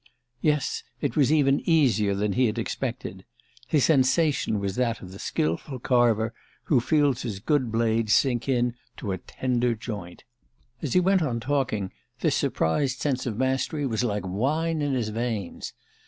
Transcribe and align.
Yes, 0.41 0.81
it 0.99 1.15
was 1.15 1.31
even 1.31 1.59
easier 1.69 2.15
than 2.15 2.33
he 2.33 2.47
had 2.47 2.57
expected. 2.57 3.23
His 3.67 3.85
sensation 3.85 4.59
was 4.59 4.75
that 4.75 4.99
of 5.03 5.11
the 5.11 5.19
skilful 5.19 5.77
carver 5.77 6.33
who 6.63 6.79
feels 6.79 7.21
his 7.21 7.39
good 7.39 7.71
blade 7.71 8.09
sink 8.09 8.49
into 8.49 9.11
a 9.11 9.19
tender 9.19 9.75
joint. 9.75 10.23
As 10.81 10.93
he 10.93 10.99
went 10.99 11.21
on 11.21 11.39
talking, 11.39 11.91
this 12.21 12.35
surprised 12.35 12.97
sense 12.99 13.27
of 13.27 13.37
mastery 13.37 13.85
was 13.85 14.03
like 14.03 14.23
wine 14.25 14.81
in 14.81 14.93
his 14.93 15.09
veins. 15.09 15.71